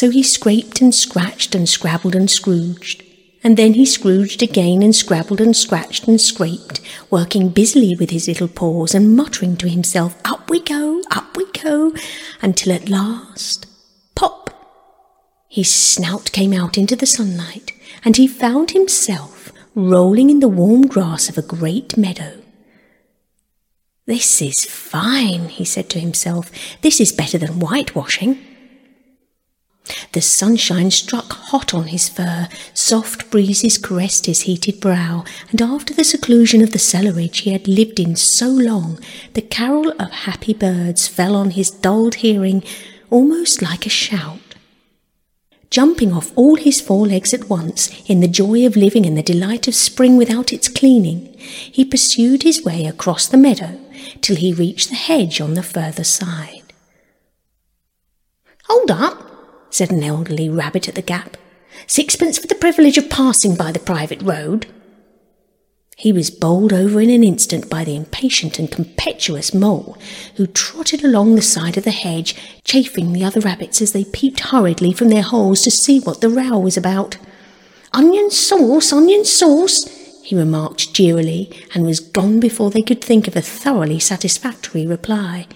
[0.00, 3.02] So he scraped and scratched and scrabbled and scrooged.
[3.44, 6.80] And then he scrooged again and scrabbled and scratched and scraped,
[7.10, 11.44] working busily with his little paws and muttering to himself, Up we go, up we
[11.52, 11.92] go,
[12.40, 13.66] until at last,
[14.14, 14.48] pop!
[15.50, 17.72] His snout came out into the sunlight,
[18.02, 22.40] and he found himself rolling in the warm grass of a great meadow.
[24.06, 26.50] This is fine, he said to himself.
[26.80, 28.46] This is better than whitewashing.
[30.12, 35.94] The sunshine struck hot on his fur, soft breezes caressed his heated brow, and after
[35.94, 38.98] the seclusion of the cellarage he had lived in so long,
[39.34, 42.64] the carol of happy birds fell on his dulled hearing
[43.08, 44.40] almost like a shout.
[45.70, 49.22] Jumping off all his four legs at once, in the joy of living and the
[49.22, 53.78] delight of spring without its cleaning, he pursued his way across the meadow
[54.20, 56.64] till he reached the hedge on the further side.
[58.64, 59.29] Hold up,
[59.70, 61.36] said an elderly rabbit at the gap.
[61.86, 64.66] Sixpence for the privilege of passing by the private road.
[65.96, 69.98] He was bowled over in an instant by the impatient and impetuous mole,
[70.36, 74.40] who trotted along the side of the hedge, chaffing the other rabbits as they peeped
[74.40, 77.18] hurriedly from their holes to see what the row was about.
[77.92, 79.84] Onion sauce, onion sauce,
[80.22, 85.46] he remarked jeeringly, and was gone before they could think of a thoroughly satisfactory reply.